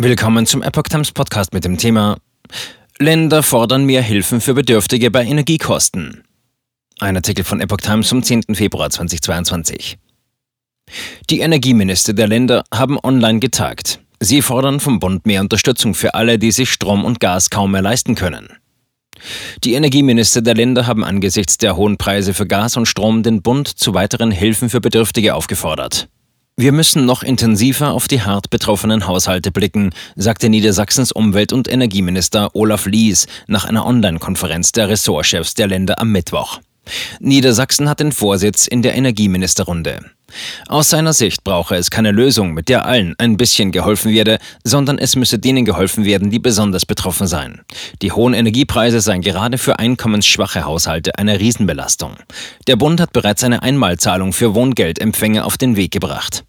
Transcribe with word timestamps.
Willkommen 0.00 0.46
zum 0.46 0.62
Epoch 0.62 0.84
Times 0.84 1.10
Podcast 1.10 1.52
mit 1.52 1.64
dem 1.64 1.76
Thema 1.76 2.18
Länder 3.00 3.42
fordern 3.42 3.82
mehr 3.84 4.00
Hilfen 4.00 4.40
für 4.40 4.54
Bedürftige 4.54 5.10
bei 5.10 5.24
Energiekosten. 5.24 6.22
Ein 7.00 7.16
Artikel 7.16 7.44
von 7.44 7.60
Epoch 7.60 7.78
Times 7.78 8.08
vom 8.08 8.22
10. 8.22 8.54
Februar 8.54 8.90
2022. 8.90 9.98
Die 11.30 11.40
Energieminister 11.40 12.12
der 12.12 12.28
Länder 12.28 12.62
haben 12.72 12.96
online 13.02 13.40
getagt. 13.40 13.98
Sie 14.20 14.40
fordern 14.40 14.78
vom 14.78 15.00
Bund 15.00 15.26
mehr 15.26 15.40
Unterstützung 15.40 15.94
für 15.94 16.14
alle, 16.14 16.38
die 16.38 16.52
sich 16.52 16.70
Strom 16.70 17.04
und 17.04 17.18
Gas 17.18 17.50
kaum 17.50 17.72
mehr 17.72 17.82
leisten 17.82 18.14
können. 18.14 18.50
Die 19.64 19.74
Energieminister 19.74 20.42
der 20.42 20.54
Länder 20.54 20.86
haben 20.86 21.02
angesichts 21.02 21.58
der 21.58 21.74
hohen 21.74 21.98
Preise 21.98 22.34
für 22.34 22.46
Gas 22.46 22.76
und 22.76 22.86
Strom 22.86 23.24
den 23.24 23.42
Bund 23.42 23.66
zu 23.66 23.94
weiteren 23.94 24.30
Hilfen 24.30 24.70
für 24.70 24.80
Bedürftige 24.80 25.34
aufgefordert. 25.34 26.08
Wir 26.60 26.72
müssen 26.72 27.06
noch 27.06 27.22
intensiver 27.22 27.92
auf 27.92 28.08
die 28.08 28.22
hart 28.22 28.50
betroffenen 28.50 29.06
Haushalte 29.06 29.52
blicken, 29.52 29.90
sagte 30.16 30.48
Niedersachsens 30.48 31.12
Umwelt- 31.12 31.52
und 31.52 31.70
Energieminister 31.70 32.50
Olaf 32.56 32.86
Lies 32.86 33.28
nach 33.46 33.64
einer 33.64 33.86
Online-Konferenz 33.86 34.72
der 34.72 34.88
Ressortchefs 34.88 35.54
der 35.54 35.68
Länder 35.68 36.00
am 36.00 36.10
Mittwoch. 36.10 36.58
Niedersachsen 37.20 37.88
hat 37.88 38.00
den 38.00 38.10
Vorsitz 38.10 38.66
in 38.66 38.82
der 38.82 38.96
Energieministerrunde. 38.96 40.00
Aus 40.66 40.88
seiner 40.88 41.12
Sicht 41.12 41.44
brauche 41.44 41.76
es 41.76 41.90
keine 41.90 42.10
Lösung, 42.10 42.54
mit 42.54 42.68
der 42.68 42.86
allen 42.86 43.14
ein 43.18 43.36
bisschen 43.36 43.70
geholfen 43.70 44.12
werde, 44.12 44.38
sondern 44.64 44.98
es 44.98 45.14
müsse 45.14 45.38
denen 45.38 45.64
geholfen 45.64 46.04
werden, 46.04 46.28
die 46.28 46.40
besonders 46.40 46.86
betroffen 46.86 47.28
seien. 47.28 47.60
Die 48.02 48.10
hohen 48.10 48.34
Energiepreise 48.34 49.00
seien 49.00 49.22
gerade 49.22 49.58
für 49.58 49.78
einkommensschwache 49.78 50.64
Haushalte 50.64 51.16
eine 51.18 51.38
Riesenbelastung. 51.38 52.16
Der 52.66 52.74
Bund 52.74 53.00
hat 53.00 53.12
bereits 53.12 53.44
eine 53.44 53.62
Einmalzahlung 53.62 54.32
für 54.32 54.56
Wohngeldempfänger 54.56 55.46
auf 55.46 55.56
den 55.56 55.76
Weg 55.76 55.92
gebracht. 55.92 56.42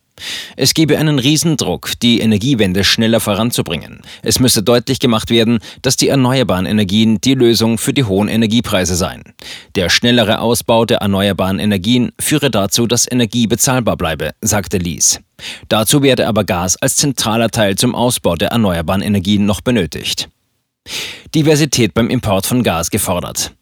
Es 0.55 0.73
gebe 0.73 0.97
einen 0.97 1.19
Riesendruck, 1.19 1.91
die 2.01 2.19
Energiewende 2.19 2.83
schneller 2.83 3.19
voranzubringen. 3.19 4.01
Es 4.21 4.39
müsse 4.39 4.63
deutlich 4.63 4.99
gemacht 4.99 5.29
werden, 5.29 5.59
dass 5.81 5.95
die 5.95 6.09
erneuerbaren 6.09 6.65
Energien 6.65 7.21
die 7.21 7.33
Lösung 7.33 7.77
für 7.77 7.93
die 7.93 8.03
hohen 8.03 8.27
Energiepreise 8.27 8.95
seien. 8.95 9.23
Der 9.75 9.89
schnellere 9.89 10.39
Ausbau 10.39 10.85
der 10.85 10.97
erneuerbaren 10.97 11.59
Energien 11.59 12.11
führe 12.19 12.49
dazu, 12.49 12.87
dass 12.87 13.09
Energie 13.09 13.47
bezahlbar 13.47 13.97
bleibe, 13.97 14.31
sagte 14.41 14.77
Lies. 14.77 15.19
Dazu 15.69 16.03
werde 16.03 16.27
aber 16.27 16.43
Gas 16.43 16.77
als 16.77 16.97
zentraler 16.97 17.49
Teil 17.49 17.75
zum 17.75 17.95
Ausbau 17.95 18.35
der 18.35 18.49
erneuerbaren 18.49 19.01
Energien 19.01 19.45
noch 19.45 19.61
benötigt. 19.61 20.29
Diversität 21.35 21.93
beim 21.93 22.09
Import 22.09 22.45
von 22.45 22.63
Gas 22.63 22.89
gefordert. 22.89 23.53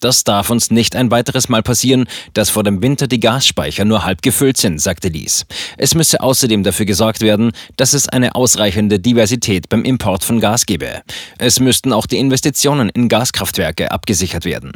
Das 0.00 0.22
darf 0.22 0.50
uns 0.50 0.70
nicht 0.70 0.94
ein 0.94 1.10
weiteres 1.10 1.48
Mal 1.48 1.62
passieren, 1.62 2.06
dass 2.32 2.50
vor 2.50 2.62
dem 2.62 2.82
Winter 2.82 3.08
die 3.08 3.18
Gasspeicher 3.18 3.84
nur 3.84 4.04
halb 4.04 4.22
gefüllt 4.22 4.56
sind, 4.56 4.80
sagte 4.80 5.08
Lies. 5.08 5.44
Es 5.76 5.96
müsse 5.96 6.20
außerdem 6.20 6.62
dafür 6.62 6.86
gesorgt 6.86 7.20
werden, 7.20 7.50
dass 7.76 7.94
es 7.94 8.08
eine 8.08 8.36
ausreichende 8.36 9.00
Diversität 9.00 9.68
beim 9.68 9.82
Import 9.82 10.22
von 10.22 10.38
Gas 10.38 10.66
gebe. 10.66 11.02
Es 11.38 11.58
müssten 11.58 11.92
auch 11.92 12.06
die 12.06 12.18
Investitionen 12.18 12.90
in 12.90 13.08
Gaskraftwerke 13.08 13.90
abgesichert 13.90 14.44
werden. 14.44 14.72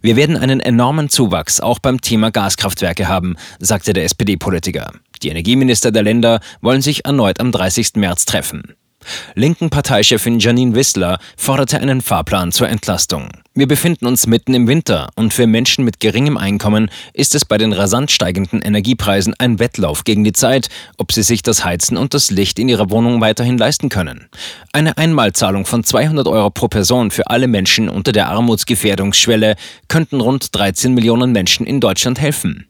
Wir 0.00 0.16
werden 0.16 0.36
einen 0.36 0.58
enormen 0.58 1.08
Zuwachs 1.08 1.60
auch 1.60 1.78
beim 1.78 2.00
Thema 2.00 2.32
Gaskraftwerke 2.32 3.06
haben, 3.06 3.36
sagte 3.60 3.92
der 3.92 4.04
SPD-Politiker. 4.04 4.90
Die 5.22 5.28
Energieminister 5.28 5.92
der 5.92 6.02
Länder 6.02 6.40
wollen 6.60 6.82
sich 6.82 7.04
erneut 7.04 7.38
am 7.38 7.52
30. 7.52 7.92
März 7.94 8.24
treffen. 8.24 8.74
Linken 9.34 9.70
Parteichefin 9.70 10.38
Janine 10.38 10.74
Wissler 10.74 11.18
forderte 11.36 11.80
einen 11.80 12.00
Fahrplan 12.00 12.52
zur 12.52 12.68
Entlastung. 12.68 13.28
Wir 13.56 13.68
befinden 13.68 14.06
uns 14.06 14.26
mitten 14.26 14.52
im 14.52 14.66
Winter 14.66 15.10
und 15.14 15.32
für 15.32 15.46
Menschen 15.46 15.84
mit 15.84 16.00
geringem 16.00 16.36
Einkommen 16.36 16.90
ist 17.12 17.36
es 17.36 17.44
bei 17.44 17.56
den 17.56 17.72
rasant 17.72 18.10
steigenden 18.10 18.62
Energiepreisen 18.62 19.34
ein 19.38 19.60
Wettlauf 19.60 20.02
gegen 20.02 20.24
die 20.24 20.32
Zeit, 20.32 20.68
ob 20.98 21.12
sie 21.12 21.22
sich 21.22 21.42
das 21.42 21.64
Heizen 21.64 21.96
und 21.96 22.14
das 22.14 22.32
Licht 22.32 22.58
in 22.58 22.68
ihrer 22.68 22.90
Wohnung 22.90 23.20
weiterhin 23.20 23.56
leisten 23.56 23.90
können. 23.90 24.26
Eine 24.72 24.98
Einmalzahlung 24.98 25.66
von 25.66 25.84
200 25.84 26.26
Euro 26.26 26.50
pro 26.50 26.66
Person 26.66 27.12
für 27.12 27.28
alle 27.28 27.46
Menschen 27.46 27.88
unter 27.88 28.10
der 28.10 28.28
Armutsgefährdungsschwelle 28.28 29.54
könnten 29.86 30.20
rund 30.20 30.54
13 30.56 30.92
Millionen 30.92 31.30
Menschen 31.30 31.64
in 31.64 31.78
Deutschland 31.78 32.20
helfen. 32.20 32.66